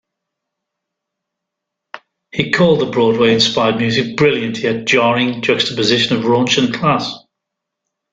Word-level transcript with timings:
He 2.31 2.49
called 2.51 2.79
the 2.81 2.87
Broadway-inspired 2.89 3.75
music 3.77 4.17
"brilliant 4.17 4.57
yet 4.57 4.85
jarring 4.87 5.43
juxtaposition 5.43 6.17
of 6.17 6.23
raunch 6.23 6.57
and 6.57 6.73
class". 6.73 7.13